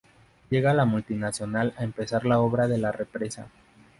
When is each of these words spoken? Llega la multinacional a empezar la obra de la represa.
Llega 0.49 0.73
la 0.73 0.85
multinacional 0.85 1.75
a 1.77 1.83
empezar 1.83 2.25
la 2.25 2.39
obra 2.39 2.67
de 2.67 2.79
la 2.79 2.91
represa. 2.91 3.49